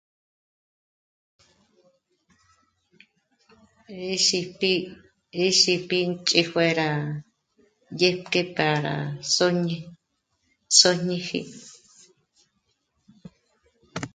[3.99, 4.73] Gé xíp'i,
[5.37, 6.89] gé xíp'i ìnkípjuera
[7.99, 8.95] yépjk'é pára
[9.33, 9.77] sö̀'ñi,
[10.77, 11.39] sö̀'ñipji